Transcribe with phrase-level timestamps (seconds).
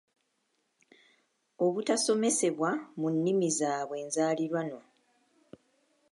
[1.65, 2.69] obutasomesebwa
[2.99, 4.81] mu nnimi zaabwe enzaaliranwa.